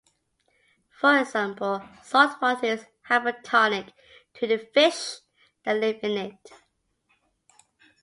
[0.89, 3.93] For example, saltwater is hypertonic
[4.33, 5.17] to the fish
[5.63, 6.51] that live in it.